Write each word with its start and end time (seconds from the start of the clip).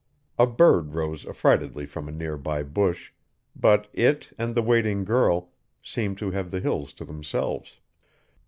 A 0.39 0.47
bird 0.47 0.95
rose 0.95 1.25
affrightedly 1.27 1.85
from 1.85 2.07
a 2.07 2.11
near 2.11 2.35
by 2.35 2.63
bush; 2.63 3.13
but 3.55 3.87
it, 3.93 4.33
and 4.35 4.55
the 4.55 4.63
waiting 4.63 5.05
girl, 5.05 5.51
seemed 5.83 6.17
to 6.17 6.31
have 6.31 6.49
the 6.49 6.59
Hills 6.59 6.91
to 6.95 7.05
themselves. 7.05 7.79